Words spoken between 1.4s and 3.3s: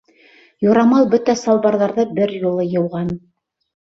салбарҙарҙы бер юлы йыуған!